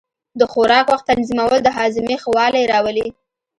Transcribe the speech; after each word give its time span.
د 0.39 0.41
خوراک 0.51 0.85
وخت 0.89 1.05
تنظیمول 1.11 1.53
د 1.63 1.69
هاضمې 1.77 2.15
ښه 2.21 2.29
والی 2.37 2.63
راولي. 2.71 3.07